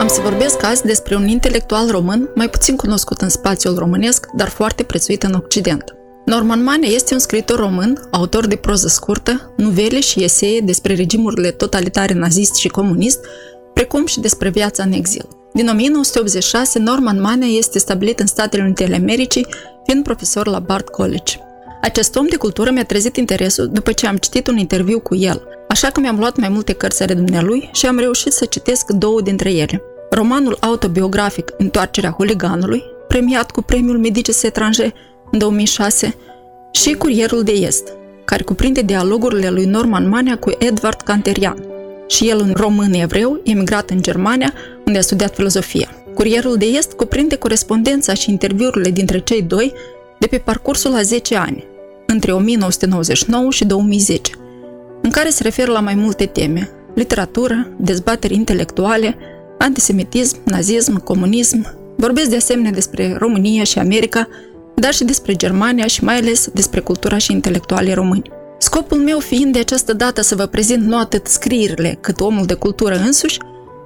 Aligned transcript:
Am 0.00 0.08
să 0.08 0.20
vorbesc 0.20 0.64
azi 0.64 0.82
despre 0.82 1.16
un 1.16 1.28
intelectual 1.28 1.90
român 1.90 2.28
mai 2.34 2.48
puțin 2.48 2.76
cunoscut 2.76 3.20
în 3.20 3.28
spațiul 3.28 3.74
românesc, 3.78 4.26
dar 4.34 4.48
foarte 4.48 4.82
prețuit 4.82 5.22
în 5.22 5.34
Occident. 5.34 5.94
Norman 6.24 6.62
Manea 6.62 6.88
este 6.88 7.14
un 7.14 7.20
scriitor 7.20 7.58
român, 7.58 8.08
autor 8.10 8.46
de 8.46 8.56
proză 8.56 8.88
scurtă, 8.88 9.52
nuvele 9.56 10.00
și 10.00 10.24
esee 10.24 10.60
despre 10.60 10.94
regimurile 10.94 11.50
totalitare 11.50 12.14
nazist 12.14 12.54
și 12.54 12.68
comunist, 12.68 13.18
precum 13.72 14.06
și 14.06 14.20
despre 14.20 14.48
viața 14.48 14.82
în 14.82 14.92
exil. 14.92 15.28
Din 15.52 15.68
1986, 15.68 16.78
Norman 16.78 17.20
Manea 17.20 17.48
este 17.48 17.78
stabilit 17.78 18.20
în 18.20 18.26
Statele 18.26 18.62
Unite 18.62 18.84
ale 18.84 18.94
Americii, 18.94 19.46
fiind 19.84 20.04
profesor 20.04 20.46
la 20.46 20.58
Bard 20.58 20.88
College. 20.88 21.36
Acest 21.82 22.16
om 22.16 22.26
de 22.26 22.36
cultură 22.36 22.70
mi-a 22.70 22.84
trezit 22.84 23.16
interesul 23.16 23.68
după 23.68 23.92
ce 23.92 24.06
am 24.06 24.16
citit 24.16 24.46
un 24.46 24.56
interviu 24.56 25.00
cu 25.00 25.14
el, 25.14 25.42
așa 25.68 25.88
că 25.88 26.00
mi-am 26.00 26.18
luat 26.18 26.36
mai 26.36 26.48
multe 26.48 26.72
cărți 26.72 27.02
ale 27.02 27.14
dumnealui 27.14 27.70
și 27.72 27.86
am 27.86 27.98
reușit 27.98 28.32
să 28.32 28.44
citesc 28.44 28.90
două 28.90 29.20
dintre 29.20 29.50
ele. 29.50 29.82
Romanul 30.10 30.56
autobiografic 30.60 31.52
Întoarcerea 31.58 32.10
huliganului, 32.10 32.82
premiat 33.08 33.50
cu 33.50 33.62
premiul 33.62 33.98
Medicis 33.98 34.42
Etranger 34.42 34.94
în 35.30 35.38
2006, 35.38 36.14
și 36.72 36.92
Curierul 36.92 37.42
de 37.42 37.52
Est, 37.52 37.88
care 38.24 38.42
cuprinde 38.42 38.80
dialogurile 38.80 39.50
lui 39.50 39.64
Norman 39.64 40.08
Manea 40.08 40.38
cu 40.38 40.50
Edward 40.58 41.00
Canterian, 41.00 41.64
și 42.08 42.28
el 42.28 42.38
un 42.38 42.52
român 42.56 42.92
evreu 42.92 43.40
emigrat 43.44 43.90
în 43.90 44.02
Germania, 44.02 44.52
unde 44.86 44.98
a 44.98 45.00
studiat 45.00 45.34
filozofia. 45.34 45.88
Curierul 46.14 46.56
de 46.56 46.66
Est 46.66 46.92
cuprinde 46.92 47.36
corespondența 47.36 48.14
și 48.14 48.30
interviurile 48.30 48.90
dintre 48.90 49.18
cei 49.18 49.42
doi 49.42 49.72
de 50.18 50.26
pe 50.26 50.38
parcursul 50.38 50.94
a 50.94 51.02
10 51.02 51.36
ani, 51.36 51.64
între 52.06 52.32
1999 52.32 53.50
și 53.50 53.64
2010, 53.64 54.32
în 55.02 55.10
care 55.10 55.28
se 55.28 55.42
referă 55.42 55.72
la 55.72 55.80
mai 55.80 55.94
multe 55.94 56.26
teme, 56.26 56.70
literatură, 56.94 57.68
dezbateri 57.76 58.34
intelectuale, 58.34 59.16
antisemitism, 59.58 60.36
nazism, 60.44 61.02
comunism. 61.02 61.74
Vorbesc 61.96 62.30
de 62.30 62.36
asemenea 62.36 62.70
despre 62.70 63.16
România 63.18 63.64
și 63.64 63.78
America, 63.78 64.28
dar 64.74 64.92
și 64.92 65.04
despre 65.04 65.34
Germania 65.34 65.86
și 65.86 66.04
mai 66.04 66.16
ales 66.16 66.48
despre 66.52 66.80
cultura 66.80 67.18
și 67.18 67.32
intelectualii 67.32 67.94
români. 67.94 68.30
Scopul 68.58 68.98
meu 68.98 69.18
fiind 69.18 69.52
de 69.52 69.58
această 69.58 69.92
dată 69.92 70.22
să 70.22 70.34
vă 70.34 70.46
prezint 70.46 70.84
nu 70.84 70.98
atât 70.98 71.26
scrierile 71.26 71.98
cât 72.00 72.20
omul 72.20 72.46
de 72.46 72.54
cultură 72.54 72.94
însuși, 72.94 73.38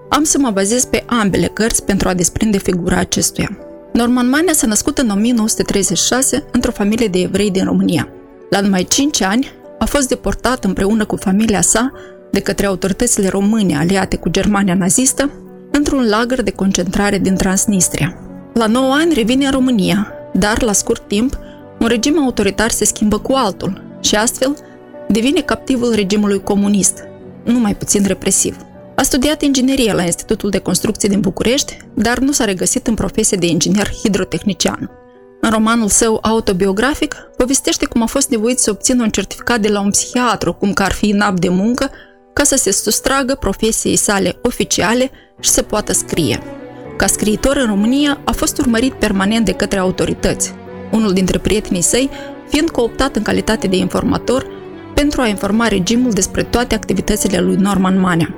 am 0.09 0.25
să 0.25 0.39
mă 0.39 0.51
bazez 0.51 0.85
pe 0.85 1.05
ambele 1.07 1.47
cărți 1.47 1.85
pentru 1.85 2.09
a 2.09 2.15
desprinde 2.15 2.59
figura 2.59 2.97
acestuia. 2.97 3.59
Norman 3.93 4.29
Manea 4.29 4.53
s-a 4.53 4.67
născut 4.67 4.99
în 4.99 5.11
1936 5.11 6.45
într-o 6.53 6.71
familie 6.71 7.07
de 7.07 7.19
evrei 7.19 7.51
din 7.51 7.65
România. 7.65 8.09
La 8.51 8.61
numai 8.61 8.85
5 8.85 9.23
ani 9.23 9.51
a 9.79 9.85
fost 9.85 10.09
deportat 10.09 10.65
împreună 10.65 11.05
cu 11.05 11.17
familia 11.17 11.61
sa 11.61 11.93
de 12.31 12.41
către 12.41 12.67
autoritățile 12.67 13.29
române 13.29 13.77
aliate 13.77 14.17
cu 14.17 14.29
Germania 14.29 14.75
nazistă 14.75 15.31
într-un 15.71 16.09
lagăr 16.09 16.43
de 16.43 16.51
concentrare 16.51 17.19
din 17.19 17.37
Transnistria. 17.37 18.19
La 18.55 18.67
9 18.67 18.95
ani 18.95 19.15
revine 19.15 19.45
în 19.45 19.51
România, 19.51 20.13
dar 20.33 20.63
la 20.63 20.73
scurt 20.73 21.09
timp 21.09 21.39
un 21.81 21.87
regim 21.87 22.19
autoritar 22.23 22.71
se 22.71 22.85
schimbă 22.85 23.19
cu 23.19 23.33
altul 23.33 23.99
și 24.01 24.15
astfel 24.15 24.57
devine 25.09 25.41
captivul 25.41 25.95
regimului 25.95 26.43
comunist, 26.43 27.05
nu 27.45 27.59
mai 27.59 27.75
puțin 27.75 28.05
represiv. 28.07 28.57
A 28.97 29.03
studiat 29.03 29.43
inginerie 29.43 29.93
la 29.93 30.03
Institutul 30.03 30.51
de 30.51 30.59
Construcție 30.59 31.09
din 31.09 31.21
București, 31.21 31.77
dar 31.95 32.19
nu 32.19 32.33
s-a 32.33 32.45
regăsit 32.45 32.87
în 32.87 32.95
profesie 32.95 33.37
de 33.37 33.47
inginer 33.47 33.91
hidrotehnician. 34.03 34.91
În 35.41 35.51
romanul 35.51 35.89
său 35.89 36.19
autobiografic, 36.23 37.15
povestește 37.37 37.87
cum 37.87 38.03
a 38.03 38.07
fost 38.07 38.29
nevoit 38.31 38.59
să 38.59 38.71
obțină 38.71 39.03
un 39.03 39.11
certificat 39.11 39.61
de 39.61 39.69
la 39.69 39.81
un 39.81 39.91
psihiatru, 39.91 40.53
cum 40.53 40.73
că 40.73 40.83
ar 40.83 40.93
fi 40.93 41.11
nap 41.11 41.39
de 41.39 41.49
muncă, 41.49 41.91
ca 42.41 42.47
să 42.47 42.57
se 42.57 42.73
sustragă 42.73 43.35
profesiei 43.35 43.97
sale 43.97 44.39
oficiale 44.43 45.11
și 45.41 45.51
să 45.51 45.63
poată 45.63 45.93
scrie. 45.93 46.43
Ca 46.97 47.07
scriitor 47.07 47.57
în 47.57 47.67
România, 47.67 48.21
a 48.25 48.33
fost 48.33 48.59
urmărit 48.59 48.93
permanent 48.93 49.45
de 49.45 49.53
către 49.53 49.79
autorități, 49.79 50.55
unul 50.91 51.13
dintre 51.13 51.39
prietenii 51.39 51.83
săi 51.83 52.11
fiind 52.49 52.71
cooptat 52.71 53.17
în 53.17 53.23
calitate 53.23 53.67
de 53.67 53.77
informator 53.77 54.47
pentru 54.95 55.21
a 55.21 55.27
informa 55.27 55.69
regimul 55.69 56.11
despre 56.11 56.43
toate 56.43 56.75
activitățile 56.75 57.41
lui 57.41 57.57
Norman 57.57 58.01
Manea. 58.01 58.35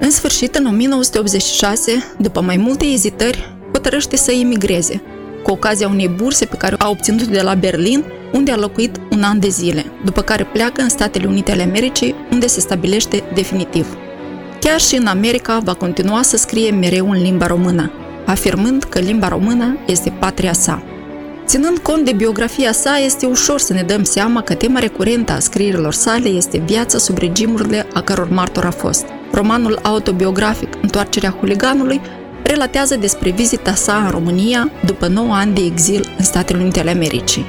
În 0.00 0.10
sfârșit, 0.10 0.54
în 0.54 0.66
1986, 0.66 2.14
după 2.18 2.40
mai 2.40 2.56
multe 2.56 2.86
ezitări, 2.86 3.56
hotărăște 3.72 4.16
să 4.16 4.32
emigreze, 4.32 5.02
cu 5.42 5.50
ocazia 5.50 5.88
unei 5.88 6.08
burse 6.08 6.44
pe 6.44 6.56
care 6.56 6.74
a 6.78 6.88
obținut 6.88 7.26
de 7.26 7.40
la 7.40 7.54
Berlin, 7.54 8.04
unde 8.34 8.50
a 8.50 8.56
locuit 8.56 9.00
un 9.10 9.22
an 9.22 9.38
de 9.38 9.48
zile, 9.48 9.84
după 10.04 10.22
care 10.22 10.44
pleacă 10.44 10.82
în 10.82 10.88
Statele 10.88 11.26
Unite 11.26 11.52
ale 11.52 11.62
Americii, 11.62 12.14
unde 12.32 12.46
se 12.46 12.60
stabilește 12.60 13.22
definitiv. 13.34 13.96
Chiar 14.60 14.80
și 14.80 14.96
în 14.96 15.06
America 15.06 15.60
va 15.64 15.74
continua 15.74 16.22
să 16.22 16.36
scrie 16.36 16.70
mereu 16.70 17.10
în 17.10 17.22
limba 17.22 17.46
română, 17.46 17.90
afirmând 18.26 18.82
că 18.82 18.98
limba 18.98 19.28
română 19.28 19.78
este 19.86 20.12
patria 20.18 20.52
sa. 20.52 20.82
Ținând 21.46 21.78
cont 21.78 22.04
de 22.04 22.12
biografia 22.12 22.72
sa, 22.72 22.96
este 22.96 23.26
ușor 23.26 23.60
să 23.60 23.72
ne 23.72 23.82
dăm 23.82 24.02
seama 24.02 24.42
că 24.42 24.54
tema 24.54 24.78
recurentă 24.78 25.32
a 25.32 25.38
scrierilor 25.38 25.92
sale 25.92 26.28
este 26.28 26.62
viața 26.66 26.98
sub 26.98 27.18
regimurile 27.18 27.86
a 27.92 28.00
căror 28.00 28.28
martor 28.30 28.64
a 28.64 28.70
fost. 28.70 29.04
Romanul 29.32 29.78
autobiografic 29.82 30.68
Întoarcerea 30.82 31.36
huliganului 31.40 32.00
relatează 32.42 32.96
despre 32.96 33.30
vizita 33.30 33.74
sa 33.74 33.96
în 34.04 34.10
România 34.10 34.70
după 34.84 35.06
9 35.06 35.34
ani 35.34 35.54
de 35.54 35.60
exil 35.60 36.14
în 36.18 36.24
Statele 36.24 36.62
Unite 36.62 36.80
ale 36.80 36.90
Americii. 36.90 37.44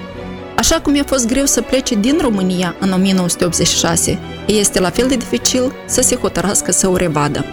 Așa 0.56 0.80
cum 0.82 0.96
i-a 0.96 1.04
fost 1.04 1.28
greu 1.28 1.46
să 1.46 1.62
plece 1.62 1.96
din 1.96 2.18
România 2.22 2.76
în 2.80 2.92
1986, 2.92 4.20
este 4.46 4.80
la 4.80 4.90
fel 4.90 5.08
de 5.08 5.16
dificil 5.16 5.74
să 5.86 6.02
se 6.02 6.16
hotărască 6.16 6.72
să 6.72 6.88
o 6.88 6.96
revadă. 6.96 7.46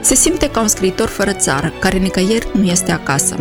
Se 0.00 0.14
simte 0.14 0.50
ca 0.50 0.60
un 0.60 0.68
scriitor 0.68 1.08
fără 1.08 1.32
țară, 1.32 1.72
care 1.80 1.98
nicăieri 1.98 2.48
nu 2.52 2.64
este 2.64 2.92
acasă. 2.92 3.36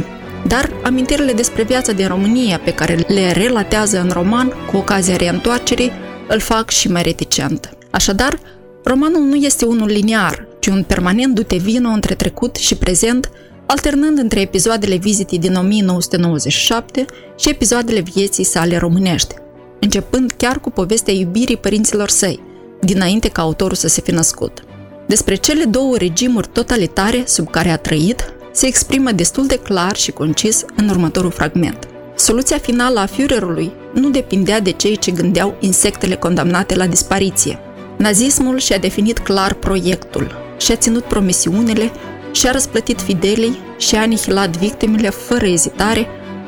Dar 0.47 0.71
amintirile 0.83 1.33
despre 1.33 1.63
viața 1.63 1.91
din 1.91 2.07
România 2.07 2.59
pe 2.63 2.73
care 2.73 2.95
le 3.07 3.31
relatează 3.31 3.99
în 3.99 4.09
roman 4.13 4.53
cu 4.71 4.77
ocazia 4.77 5.15
reîntoarcerii 5.15 5.91
îl 6.27 6.39
fac 6.39 6.69
și 6.69 6.91
mai 6.91 7.01
reticent. 7.01 7.69
Așadar, 7.89 8.39
romanul 8.83 9.21
nu 9.21 9.35
este 9.35 9.65
unul 9.65 9.87
linear, 9.87 10.47
ci 10.59 10.67
un 10.67 10.83
permanent 10.83 11.35
dute 11.35 11.57
vino 11.57 11.89
între 11.89 12.15
trecut 12.15 12.55
și 12.55 12.75
prezent, 12.75 13.31
alternând 13.65 14.17
între 14.17 14.39
episoadele 14.39 14.95
vizitii 14.95 15.39
din 15.39 15.55
1997 15.55 17.05
și 17.37 17.49
episoadele 17.49 17.99
vieții 17.99 18.43
sale 18.43 18.77
românești, 18.77 19.35
începând 19.79 20.31
chiar 20.31 20.59
cu 20.59 20.69
povestea 20.69 21.13
iubirii 21.13 21.57
părinților 21.57 22.09
săi, 22.09 22.43
dinainte 22.81 23.29
ca 23.29 23.41
autorul 23.41 23.75
să 23.75 23.87
se 23.87 24.01
fi 24.01 24.11
născut. 24.11 24.63
Despre 25.07 25.35
cele 25.35 25.63
două 25.63 25.97
regimuri 25.97 26.47
totalitare 26.47 27.23
sub 27.25 27.49
care 27.49 27.69
a 27.69 27.77
trăit, 27.77 28.33
se 28.51 28.67
exprimă 28.67 29.11
destul 29.11 29.45
de 29.45 29.55
clar 29.55 29.95
și 29.95 30.11
concis 30.11 30.65
în 30.75 30.89
următorul 30.89 31.31
fragment. 31.31 31.87
Soluția 32.15 32.57
finală 32.57 32.99
a 32.99 33.07
Führerului 33.07 33.71
nu 33.93 34.09
depindea 34.09 34.59
de 34.59 34.71
cei 34.71 34.97
ce 34.97 35.11
gândeau 35.11 35.55
insectele 35.59 36.15
condamnate 36.15 36.75
la 36.75 36.87
dispariție. 36.87 37.59
Nazismul 37.97 38.57
și-a 38.57 38.77
definit 38.77 39.19
clar 39.19 39.53
proiectul, 39.53 40.31
și-a 40.57 40.75
ținut 40.75 41.03
promisiunile, 41.03 41.91
și-a 42.31 42.51
răsplătit 42.51 43.01
fidelii 43.01 43.59
și 43.77 43.95
a 43.95 44.01
anihilat 44.01 44.57
victimele 44.57 45.09
fără 45.09 45.45
ezitare, 45.45 46.07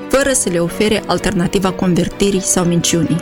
fără 0.09 0.31
să 0.33 0.49
le 0.49 0.59
ofere 0.59 1.03
alternativa 1.05 1.71
convertirii 1.71 2.41
sau 2.41 2.65
minciunii. 2.65 3.21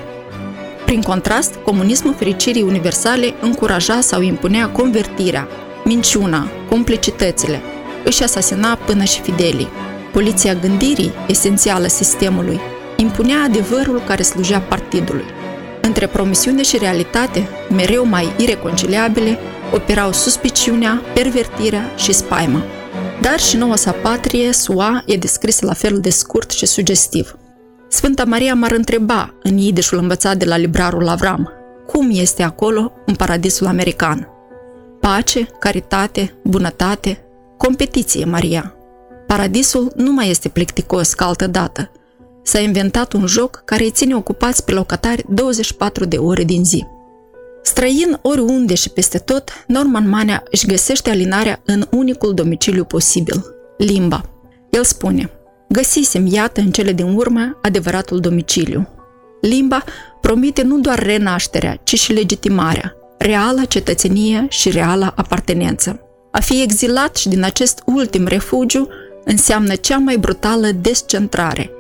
Prin 0.86 1.02
contrast, 1.02 1.56
comunismul 1.56 2.14
fericirii 2.14 2.62
universale 2.62 3.34
încuraja 3.42 4.02
sau 4.02 4.22
impunea 4.22 4.70
convertirea, 4.70 5.48
minciuna, 5.84 6.48
complicitățile, 6.70 7.62
își 8.04 8.24
asasina 8.24 8.76
până 8.76 9.04
și 9.04 9.22
fidelii. 9.22 9.68
Poliția 10.12 10.54
gândirii, 10.54 11.12
esențială 11.28 11.88
sistemului, 11.88 12.60
impunea 12.96 13.44
adevărul 13.44 14.02
care 14.08 14.22
slujea 14.22 14.60
partidului. 14.60 15.26
Între 15.82 16.08
promisiune 16.08 16.64
și 16.64 16.78
realitate, 16.78 17.48
mereu 17.70 18.06
mai 18.06 18.34
ireconciliabile, 18.38 19.40
operau 19.74 20.12
suspiciunea, 20.12 21.02
pervertirea 21.14 21.92
și 21.96 22.14
spaima. 22.14 22.64
Dar 23.22 23.40
și 23.40 23.58
noua 23.58 23.76
sa 23.76 23.92
patrie, 23.92 24.52
SUA, 24.52 25.04
e 25.06 25.16
descrisă 25.18 25.66
la 25.66 25.74
fel 25.74 26.00
de 26.00 26.10
scurt 26.10 26.52
și 26.52 26.66
sugestiv. 26.66 27.36
Sfânta 27.90 28.24
Maria 28.24 28.54
m-ar 28.54 28.72
întreba, 28.72 29.34
în 29.44 29.58
idișul 29.58 29.98
învățat 29.98 30.38
de 30.38 30.46
la 30.46 30.58
librarul 30.58 31.08
Avram, 31.08 31.52
cum 31.88 32.10
este 32.14 32.44
acolo 32.44 32.92
în 33.06 33.16
paradisul 33.16 33.68
american. 33.68 34.28
Pace, 35.00 35.48
caritate, 35.60 36.34
bunătate, 36.44 37.24
competiție, 37.58 38.26
Maria. 38.26 38.76
Paradisul 39.28 39.92
nu 39.96 40.12
mai 40.12 40.30
este 40.30 40.50
plicticos 40.50 41.14
ca 41.14 41.26
altă 41.26 41.48
dată. 41.48 41.92
s-a 42.44 42.60
inventat 42.60 43.14
un 43.14 43.26
joc 43.26 43.62
care 43.66 43.84
îi 43.84 43.92
ține 43.92 44.16
ocupați 44.16 44.66
pe 44.66 44.72
locatari 44.72 45.26
24 45.30 46.06
de 46.06 46.18
ore 46.18 46.44
din 46.44 46.66
zi. 46.66 46.86
Străin 47.64 48.20
oriunde 48.22 48.74
și 48.74 48.90
peste 48.90 49.18
tot, 49.18 49.50
Norman 49.68 50.10
Manea 50.10 50.44
își 50.52 50.66
găsește 50.66 51.10
alinarea 51.10 51.62
în 51.66 51.88
unicul 51.92 52.34
domiciliu 52.34 52.84
posibil, 52.84 53.46
limba. 53.78 54.30
El 54.70 54.84
spune, 54.84 55.32
găsisem, 55.70 56.28
iată, 56.28 56.62
în 56.62 56.72
cele 56.72 56.92
din 56.92 57.14
urmă, 57.16 57.60
adevăratul 57.62 58.20
domiciliu. 58.20 58.88
Limba 59.42 59.84
promite 60.22 60.62
nu 60.62 60.80
doar 60.80 61.00
renașterea, 61.00 61.80
ci 61.84 62.00
și 62.00 62.14
legitimarea, 62.14 62.96
reala 63.18 63.66
cetățenie 63.66 64.46
și 64.50 64.72
reala 64.72 65.14
apartenență. 65.16 66.00
A 66.32 66.40
fi 66.40 66.62
exilat 66.62 67.16
și 67.16 67.30
din 67.30 67.44
acest 67.44 67.82
ultim 67.86 68.28
refugiu 68.28 68.88
înseamnă 69.24 69.76
cea 69.76 69.98
mai 69.98 70.18
brutală 70.18 70.68
descentrare, 70.72 71.72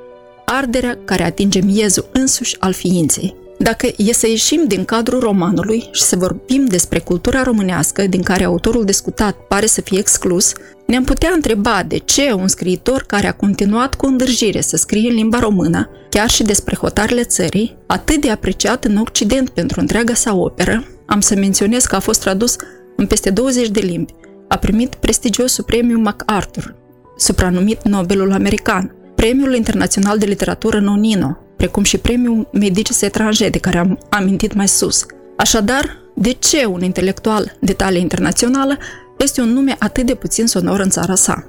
arderea 0.45 0.97
care 1.05 1.23
atinge 1.23 1.61
miezul 1.61 2.09
însuși 2.11 2.55
al 2.59 2.73
ființei. 2.73 3.35
Dacă 3.63 3.87
e 3.97 4.13
să 4.13 4.27
ieșim 4.27 4.63
din 4.67 4.85
cadrul 4.85 5.19
romanului 5.19 5.89
și 5.91 6.01
să 6.01 6.15
vorbim 6.15 6.65
despre 6.65 6.99
cultura 6.99 7.43
românească 7.43 8.07
din 8.07 8.21
care 8.21 8.43
autorul 8.43 8.85
discutat 8.85 9.35
pare 9.35 9.65
să 9.65 9.81
fie 9.81 9.99
exclus, 9.99 10.53
ne-am 10.87 11.03
putea 11.03 11.31
întreba 11.33 11.83
de 11.87 11.97
ce 11.97 12.33
un 12.33 12.47
scriitor 12.47 13.03
care 13.07 13.27
a 13.27 13.33
continuat 13.33 13.95
cu 13.95 14.05
îndârjire 14.05 14.61
să 14.61 14.77
scrie 14.77 15.09
în 15.09 15.15
limba 15.15 15.39
română, 15.39 15.89
chiar 16.09 16.29
și 16.29 16.43
despre 16.43 16.75
hotarele 16.75 17.23
țării, 17.23 17.77
atât 17.87 18.21
de 18.21 18.29
apreciat 18.29 18.85
în 18.85 18.97
Occident 18.97 19.49
pentru 19.49 19.79
întreaga 19.79 20.13
sa 20.13 20.35
operă, 20.35 20.87
am 21.05 21.19
să 21.19 21.35
menționez 21.35 21.85
că 21.85 21.95
a 21.95 21.99
fost 21.99 22.19
tradus 22.19 22.55
în 22.95 23.05
peste 23.07 23.29
20 23.29 23.69
de 23.69 23.79
limbi, 23.79 24.13
a 24.47 24.57
primit 24.57 24.95
prestigiosul 24.95 25.63
premiu 25.63 25.99
MacArthur, 25.99 26.75
supranumit 27.17 27.83
Nobelul 27.83 28.31
American, 28.31 28.95
Premiul 29.15 29.55
Internațional 29.55 30.17
de 30.17 30.25
Literatură 30.25 30.79
Nonino, 30.79 31.37
precum 31.61 31.83
și 31.83 31.97
Premiul 31.97 32.49
Medicis 32.51 33.01
Etranje, 33.01 33.49
de 33.49 33.57
care 33.57 33.77
am 33.77 33.99
amintit 34.09 34.53
mai 34.53 34.67
sus. 34.67 35.05
Așadar, 35.37 35.97
de 36.15 36.31
ce 36.31 36.65
un 36.65 36.81
intelectual 36.81 37.57
de 37.59 37.73
talie 37.73 37.99
internațională 37.99 38.77
este 39.17 39.41
un 39.41 39.49
nume 39.49 39.75
atât 39.79 40.05
de 40.05 40.15
puțin 40.15 40.47
sonor 40.47 40.79
în 40.79 40.89
țara 40.89 41.15
sa? 41.15 41.45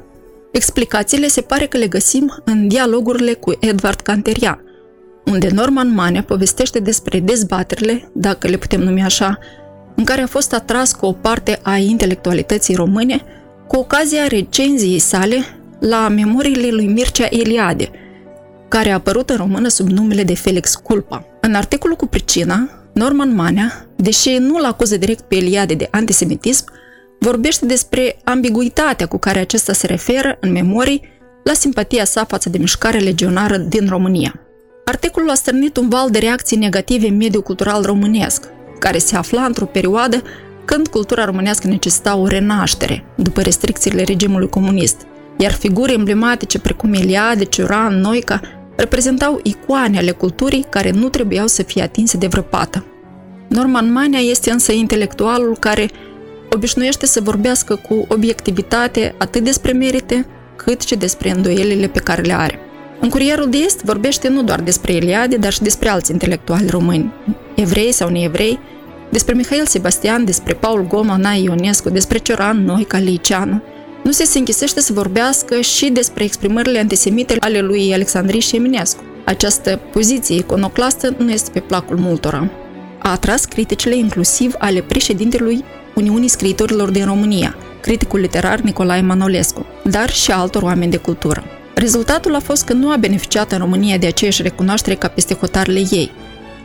Explicațiile 0.50 1.26
se 1.26 1.40
pare 1.40 1.66
că 1.66 1.76
le 1.76 1.86
găsim 1.86 2.42
în 2.44 2.68
dialogurile 2.68 3.32
cu 3.32 3.52
Edward 3.60 4.00
Canterian, 4.00 4.60
unde 5.24 5.48
Norman 5.52 5.94
Manea 5.94 6.22
povestește 6.22 6.78
despre 6.78 7.20
dezbaterile, 7.20 8.10
dacă 8.14 8.48
le 8.48 8.56
putem 8.56 8.80
numi 8.80 9.02
așa, 9.02 9.38
în 9.94 10.04
care 10.04 10.20
a 10.20 10.26
fost 10.26 10.52
atras 10.52 10.92
cu 10.92 11.06
o 11.06 11.12
parte 11.12 11.60
a 11.62 11.76
intelectualității 11.76 12.74
române 12.74 13.22
cu 13.66 13.76
ocazia 13.76 14.26
recenziei 14.26 14.98
sale 14.98 15.44
la 15.80 16.08
memoriile 16.08 16.68
lui 16.70 16.86
Mircea 16.86 17.26
Eliade, 17.30 17.90
care 18.72 18.90
a 18.90 18.94
apărut 18.94 19.30
în 19.30 19.36
română 19.36 19.68
sub 19.68 19.88
numele 19.88 20.22
de 20.22 20.34
Felix 20.34 20.74
Culpa. 20.74 21.24
În 21.40 21.54
articolul 21.54 21.96
cu 21.96 22.06
pricina, 22.06 22.68
Norman 22.92 23.34
Manea, 23.34 23.86
deși 23.96 24.36
nu-l 24.36 24.64
acuză 24.64 24.96
direct 24.96 25.20
pe 25.20 25.36
Eliade 25.36 25.74
de 25.74 25.88
antisemitism, 25.90 26.64
vorbește 27.20 27.66
despre 27.66 28.16
ambiguitatea 28.24 29.06
cu 29.06 29.18
care 29.18 29.38
acesta 29.38 29.72
se 29.72 29.86
referă 29.86 30.36
în 30.40 30.52
memorii 30.52 31.02
la 31.44 31.52
simpatia 31.52 32.04
sa 32.04 32.24
față 32.24 32.48
de 32.48 32.58
mișcarea 32.58 33.00
legionară 33.00 33.56
din 33.56 33.88
România. 33.88 34.40
Articolul 34.84 35.30
a 35.30 35.34
stârnit 35.34 35.76
un 35.76 35.88
val 35.88 36.10
de 36.10 36.18
reacții 36.18 36.56
negative 36.56 37.06
în 37.06 37.16
mediul 37.16 37.42
cultural 37.42 37.82
românesc, 37.82 38.48
care 38.78 38.98
se 38.98 39.16
afla 39.16 39.44
într-o 39.44 39.64
perioadă 39.66 40.22
când 40.64 40.88
cultura 40.88 41.24
românească 41.24 41.66
necesita 41.66 42.16
o 42.16 42.26
renaștere 42.26 43.04
după 43.16 43.40
restricțiile 43.40 44.02
regimului 44.02 44.48
comunist, 44.48 44.96
iar 45.38 45.52
figuri 45.52 45.94
emblematice 45.94 46.58
precum 46.58 46.92
Eliade, 46.92 47.44
Cioran, 47.44 48.00
Noica 48.00 48.40
reprezentau 48.76 49.40
icoane 49.42 49.98
ale 49.98 50.10
culturii 50.10 50.64
care 50.68 50.90
nu 50.90 51.08
trebuiau 51.08 51.46
să 51.46 51.62
fie 51.62 51.82
atinse 51.82 52.16
de 52.16 52.26
vrăpată. 52.26 52.84
Norman 53.48 53.92
Mania 53.92 54.18
este 54.18 54.50
însă 54.50 54.72
intelectualul 54.72 55.56
care 55.60 55.90
obișnuiește 56.54 57.06
să 57.06 57.20
vorbească 57.20 57.74
cu 57.88 58.04
obiectivitate 58.08 59.14
atât 59.18 59.44
despre 59.44 59.72
merite, 59.72 60.26
cât 60.56 60.80
și 60.80 60.96
despre 60.96 61.30
îndoielile 61.30 61.86
pe 61.86 61.98
care 61.98 62.22
le 62.22 62.32
are. 62.32 62.58
În 63.00 63.08
Curierul 63.08 63.50
de 63.50 63.56
Est 63.56 63.82
vorbește 63.84 64.28
nu 64.28 64.42
doar 64.42 64.60
despre 64.60 64.92
Eliade, 64.92 65.36
dar 65.36 65.52
și 65.52 65.62
despre 65.62 65.88
alți 65.88 66.10
intelectuali 66.10 66.68
români, 66.68 67.12
evrei 67.54 67.92
sau 67.92 68.08
neevrei, 68.08 68.58
despre 69.10 69.34
Mihail 69.34 69.66
Sebastian, 69.66 70.24
despre 70.24 70.54
Paul 70.54 70.86
Goma, 70.86 71.16
Nai 71.16 71.42
Ionescu, 71.42 71.90
despre 71.90 72.18
Cioran, 72.18 72.64
Noica, 72.64 72.98
Liceanu. 72.98 73.62
Nu 74.02 74.10
se 74.10 74.24
se 74.24 74.38
închisește 74.38 74.80
să 74.80 74.92
vorbească 74.92 75.60
și 75.60 75.90
despre 75.90 76.24
exprimările 76.24 76.78
antisemite 76.78 77.36
ale 77.40 77.60
lui 77.60 77.92
Alexandrii 77.92 78.40
și 78.40 78.56
Eminescu. 78.56 79.02
Această 79.24 79.80
poziție 79.92 80.36
iconoclastă 80.36 81.14
nu 81.18 81.30
este 81.30 81.50
pe 81.50 81.60
placul 81.60 81.96
multora. 81.96 82.50
A 82.98 83.10
atras 83.10 83.44
criticile 83.44 83.96
inclusiv 83.96 84.54
ale 84.58 84.80
președintelui 84.80 85.64
Uniunii 85.94 86.28
Scriitorilor 86.28 86.90
din 86.90 87.04
România, 87.04 87.56
criticul 87.80 88.20
literar 88.20 88.60
Nicolae 88.60 89.00
Manolescu, 89.00 89.66
dar 89.84 90.10
și 90.10 90.30
altor 90.30 90.62
oameni 90.62 90.90
de 90.90 90.96
cultură. 90.96 91.44
Rezultatul 91.74 92.34
a 92.34 92.40
fost 92.40 92.64
că 92.64 92.72
nu 92.72 92.90
a 92.90 92.96
beneficiat 92.96 93.52
în 93.52 93.58
România 93.58 93.96
de 93.96 94.06
aceeași 94.06 94.42
recunoaștere 94.42 94.94
ca 94.94 95.08
peste 95.08 95.34
hotarele 95.34 95.82
ei. 95.90 96.10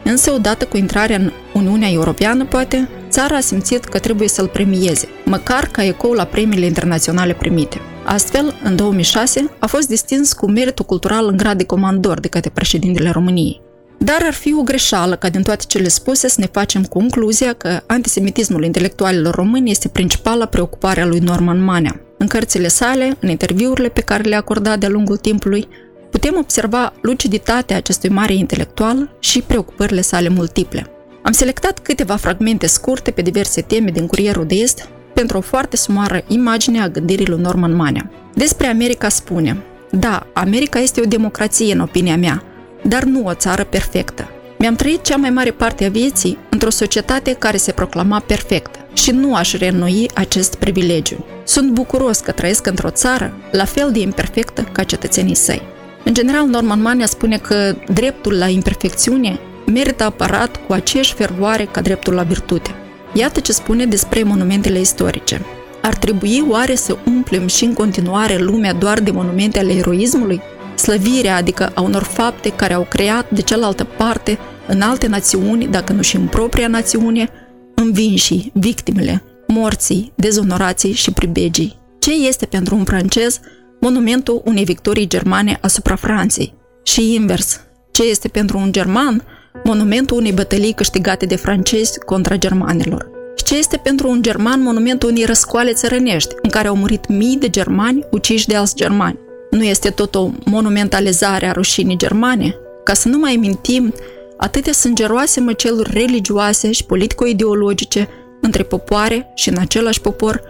Însă, 0.03 0.31
odată 0.31 0.65
cu 0.65 0.77
intrarea 0.77 1.15
în 1.15 1.31
Uniunea 1.53 1.89
Europeană, 1.91 2.45
poate, 2.45 2.89
țara 3.09 3.35
a 3.35 3.39
simțit 3.39 3.83
că 3.83 3.99
trebuie 3.99 4.27
să-l 4.27 4.47
premieze, 4.47 5.07
măcar 5.25 5.67
ca 5.71 5.83
ecou 5.83 6.11
la 6.11 6.23
premiile 6.23 6.65
internaționale 6.65 7.33
primite. 7.33 7.81
Astfel, 8.05 8.53
în 8.63 8.75
2006, 8.75 9.49
a 9.59 9.65
fost 9.65 9.87
distins 9.87 10.33
cu 10.33 10.49
meritul 10.49 10.85
cultural 10.85 11.27
în 11.27 11.37
grad 11.37 11.57
de 11.57 11.63
comandor 11.63 12.19
de 12.19 12.27
către 12.27 12.49
președintele 12.53 13.09
României. 13.09 13.61
Dar 13.97 14.19
ar 14.23 14.33
fi 14.33 14.53
o 14.53 14.61
greșeală 14.61 15.15
ca 15.15 15.29
din 15.29 15.41
toate 15.41 15.63
cele 15.67 15.87
spuse 15.87 16.27
să 16.27 16.39
ne 16.39 16.47
facem 16.51 16.83
concluzia 16.83 17.53
că 17.53 17.79
antisemitismul 17.87 18.63
intelectualilor 18.63 19.35
români 19.35 19.71
este 19.71 19.87
principala 19.87 20.45
preocupare 20.45 21.01
a 21.01 21.05
lui 21.05 21.19
Norman 21.19 21.63
Manea. 21.63 22.01
În 22.17 22.27
cărțile 22.27 22.67
sale, 22.67 23.17
în 23.19 23.29
interviurile 23.29 23.89
pe 23.89 24.01
care 24.01 24.23
le-a 24.23 24.37
acordat 24.37 24.79
de-a 24.79 24.89
lungul 24.89 25.17
timpului, 25.17 25.67
putem 26.11 26.35
observa 26.37 26.93
luciditatea 27.01 27.77
acestui 27.77 28.09
mare 28.09 28.33
intelectual 28.33 29.15
și 29.19 29.41
preocupările 29.41 30.01
sale 30.01 30.29
multiple. 30.29 30.96
Am 31.27 31.33
selectat 31.33 31.79
câteva 31.79 32.15
fragmente 32.15 32.67
scurte 32.67 33.11
pe 33.11 33.21
diverse 33.21 33.61
teme 33.61 33.89
din 33.89 34.07
Curierul 34.07 34.45
de 34.45 34.55
Est 34.55 34.89
pentru 35.13 35.37
o 35.37 35.41
foarte 35.41 35.75
sumară 35.75 36.23
imagine 36.27 36.81
a 36.81 36.87
gândirii 36.87 37.27
lui 37.27 37.41
Norman 37.41 37.75
Manea. 37.75 38.11
Despre 38.33 38.67
America 38.67 39.09
spune, 39.09 39.63
da, 39.91 40.27
America 40.33 40.79
este 40.79 41.01
o 41.01 41.05
democrație 41.05 41.73
în 41.73 41.79
opinia 41.79 42.17
mea, 42.17 42.43
dar 42.83 43.03
nu 43.03 43.25
o 43.25 43.33
țară 43.33 43.63
perfectă. 43.63 44.29
Mi-am 44.57 44.75
trăit 44.75 45.03
cea 45.03 45.15
mai 45.15 45.29
mare 45.29 45.51
parte 45.51 45.85
a 45.85 45.89
vieții 45.89 46.37
într-o 46.49 46.69
societate 46.69 47.33
care 47.33 47.57
se 47.57 47.71
proclama 47.71 48.19
perfectă 48.19 48.79
și 48.93 49.11
nu 49.11 49.35
aș 49.35 49.53
reînnoi 49.53 50.09
acest 50.13 50.55
privilegiu. 50.55 51.25
Sunt 51.43 51.71
bucuros 51.71 52.19
că 52.19 52.31
trăiesc 52.31 52.65
într-o 52.67 52.89
țară 52.89 53.33
la 53.51 53.65
fel 53.65 53.91
de 53.91 53.99
imperfectă 53.99 54.61
ca 54.71 54.83
cetățenii 54.83 55.35
săi. 55.35 55.61
În 56.03 56.13
general, 56.13 56.45
Norman 56.45 56.81
Mania 56.81 57.05
spune 57.05 57.37
că 57.37 57.75
dreptul 57.93 58.37
la 58.37 58.47
imperfecțiune 58.47 59.39
merită 59.71 60.03
apărat 60.03 60.65
cu 60.67 60.73
aceeași 60.73 61.13
fervoare 61.13 61.65
ca 61.65 61.81
dreptul 61.81 62.13
la 62.13 62.23
virtute. 62.23 62.69
Iată 63.13 63.39
ce 63.39 63.51
spune 63.51 63.85
despre 63.85 64.23
monumentele 64.23 64.79
istorice. 64.79 65.45
Ar 65.81 65.95
trebui 65.95 66.45
oare 66.49 66.75
să 66.75 66.97
umplem 67.05 67.47
și 67.47 67.63
în 67.63 67.73
continuare 67.73 68.37
lumea 68.37 68.73
doar 68.73 68.99
de 68.99 69.11
monumente 69.11 69.59
ale 69.59 69.73
eroismului? 69.73 70.41
Slăvirea, 70.75 71.35
adică 71.35 71.71
a 71.73 71.81
unor 71.81 72.03
fapte 72.03 72.49
care 72.49 72.73
au 72.73 72.85
creat 72.89 73.29
de 73.29 73.41
cealaltă 73.41 73.83
parte 73.83 74.37
în 74.67 74.81
alte 74.81 75.07
națiuni, 75.07 75.67
dacă 75.67 75.93
nu 75.93 76.01
și 76.01 76.15
în 76.15 76.27
propria 76.27 76.67
națiune, 76.67 77.29
învinșii, 77.75 78.51
victimele, 78.53 79.23
morții, 79.47 80.11
dezonorații 80.15 80.91
și 80.91 81.11
pribegii. 81.11 81.79
Ce 81.99 82.27
este 82.27 82.45
pentru 82.45 82.75
un 82.75 82.83
francez 82.83 83.39
monumentul 83.79 84.41
unei 84.45 84.63
victorii 84.63 85.07
germane 85.07 85.57
asupra 85.61 85.95
Franței? 85.95 86.53
Și 86.83 87.13
invers, 87.13 87.59
ce 87.91 88.03
este 88.03 88.27
pentru 88.27 88.57
un 88.57 88.71
german 88.71 89.23
monumentul 89.63 90.17
unei 90.17 90.31
bătălii 90.31 90.73
câștigate 90.73 91.25
de 91.25 91.35
francezi 91.35 91.99
contra 91.99 92.35
germanilor? 92.35 93.09
Și 93.37 93.43
ce 93.43 93.57
este 93.57 93.77
pentru 93.77 94.09
un 94.09 94.21
german 94.21 94.61
monumentul 94.61 95.09
unei 95.09 95.25
răscoale 95.25 95.73
țărănești, 95.73 96.35
în 96.41 96.49
care 96.49 96.67
au 96.67 96.75
murit 96.75 97.07
mii 97.07 97.37
de 97.37 97.49
germani 97.49 98.05
uciși 98.11 98.47
de 98.47 98.55
alți 98.55 98.75
germani? 98.75 99.19
Nu 99.49 99.63
este 99.63 99.89
tot 99.89 100.15
o 100.15 100.29
monumentalizare 100.45 101.47
a 101.47 101.51
rușinii 101.51 101.97
germane? 101.97 102.55
Ca 102.83 102.93
să 102.93 103.07
nu 103.07 103.17
mai 103.17 103.35
mintim 103.35 103.93
atâtea 104.37 104.73
sângeroase 104.73 105.39
măceluri 105.39 105.91
religioase 105.93 106.71
și 106.71 106.85
politico-ideologice 106.85 108.07
între 108.41 108.63
popoare 108.63 109.31
și 109.35 109.49
în 109.49 109.57
același 109.57 110.01
popor, 110.01 110.41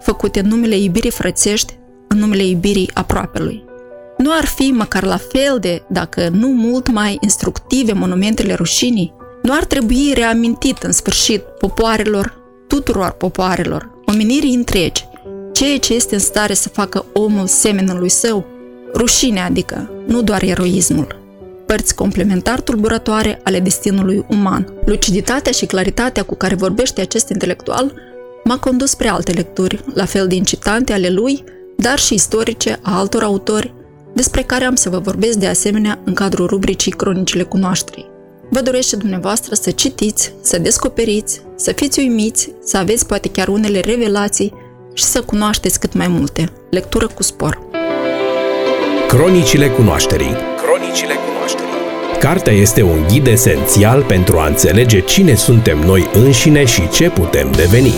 făcute 0.00 0.40
în 0.40 0.46
numele 0.46 0.76
iubirii 0.76 1.10
frățești, 1.10 1.78
în 2.08 2.18
numele 2.18 2.44
iubirii 2.44 2.90
aproapelui. 2.94 3.64
Nu 4.18 4.30
ar 4.32 4.44
fi 4.44 4.70
măcar 4.70 5.02
la 5.02 5.16
fel 5.16 5.58
de, 5.60 5.82
dacă 5.88 6.28
nu 6.32 6.48
mult 6.48 6.92
mai 6.92 7.18
instructive 7.20 7.92
monumentele 7.92 8.54
rușinii? 8.54 9.14
Nu 9.42 9.52
ar 9.52 9.64
trebui 9.64 10.12
reamintit 10.14 10.82
în 10.82 10.92
sfârșit 10.92 11.40
popoarelor, 11.40 12.42
tuturor 12.68 13.10
popoarelor, 13.10 13.90
omenirii 14.06 14.54
întregi, 14.54 15.04
ceea 15.52 15.78
ce 15.78 15.94
este 15.94 16.14
în 16.14 16.20
stare 16.20 16.54
să 16.54 16.68
facă 16.68 17.04
omul 17.12 17.46
semenului 17.46 18.08
său? 18.08 18.44
Rușinea, 18.94 19.44
adică, 19.44 19.90
nu 20.06 20.22
doar 20.22 20.42
eroismul. 20.42 21.22
părți 21.66 21.94
complementar 21.94 22.60
tulburătoare 22.60 23.40
ale 23.44 23.60
destinului 23.60 24.24
uman. 24.28 24.72
Luciditatea 24.84 25.52
și 25.52 25.66
claritatea 25.66 26.22
cu 26.22 26.34
care 26.34 26.54
vorbește 26.54 27.00
acest 27.00 27.28
intelectual 27.28 27.92
m-a 28.44 28.58
condus 28.58 28.90
spre 28.90 29.08
alte 29.08 29.32
lecturi, 29.32 29.84
la 29.94 30.04
fel 30.04 30.26
de 30.26 30.34
incitante 30.34 30.92
ale 30.92 31.08
lui, 31.08 31.44
dar 31.76 31.98
și 31.98 32.14
istorice 32.14 32.78
a 32.82 32.98
altor 32.98 33.22
autori, 33.22 33.74
despre 34.14 34.42
care 34.42 34.64
am 34.64 34.74
să 34.74 34.88
vă 34.88 34.98
vorbesc 34.98 35.38
de 35.38 35.46
asemenea 35.46 35.98
în 36.04 36.14
cadrul 36.14 36.46
rubricii 36.46 36.92
Cronicile 36.92 37.42
Cunoașterii. 37.42 38.10
Vă 38.50 38.60
doresc 38.60 38.88
și 38.88 38.96
dumneavoastră 38.96 39.54
să 39.54 39.70
citiți, 39.70 40.32
să 40.40 40.58
descoperiți, 40.58 41.40
să 41.56 41.72
fiți 41.72 41.98
uimiți, 41.98 42.50
să 42.64 42.76
aveți 42.76 43.06
poate 43.06 43.30
chiar 43.30 43.48
unele 43.48 43.80
revelații 43.80 44.52
și 44.92 45.04
să 45.04 45.20
cunoașteți 45.20 45.80
cât 45.80 45.94
mai 45.94 46.08
multe. 46.08 46.52
Lectură 46.70 47.06
cu 47.06 47.22
spor. 47.22 47.58
Cronicile 49.08 49.68
Cunoașterii 49.68 50.34
Cronicile 50.64 51.14
Cunoașterii 51.26 51.72
Cartea 52.18 52.52
este 52.52 52.82
un 52.82 53.06
ghid 53.08 53.26
esențial 53.26 54.02
pentru 54.02 54.38
a 54.38 54.46
înțelege 54.46 55.00
cine 55.00 55.34
suntem 55.34 55.78
noi 55.78 56.10
înșine 56.12 56.64
și 56.64 56.88
ce 56.88 57.10
putem 57.10 57.52
deveni. 57.52 57.94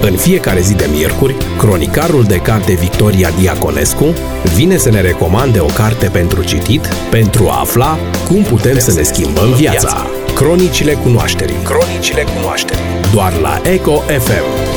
În 0.00 0.16
fiecare 0.16 0.60
zi 0.60 0.74
de 0.74 0.88
miercuri, 0.92 1.36
cronicarul 1.58 2.24
de 2.24 2.36
carte 2.36 2.72
Victoria 2.74 3.30
Diaconescu 3.38 4.12
vine 4.54 4.76
să 4.76 4.90
ne 4.90 5.00
recomande 5.00 5.58
o 5.60 5.66
carte 5.66 6.08
pentru 6.08 6.44
citit 6.44 6.86
pentru 7.10 7.48
a 7.48 7.60
afla 7.60 7.98
cum 8.28 8.42
putem 8.42 8.78
să 8.78 8.92
ne 8.92 9.02
schimbăm 9.02 9.52
viața. 9.52 10.06
Cronicile 10.34 10.92
cunoașterii. 10.92 11.56
Cronicile 11.62 12.24
cunoașterii. 12.36 12.82
Doar 13.12 13.32
la 13.40 13.60
Eco 13.70 13.92
FM. 13.94 14.75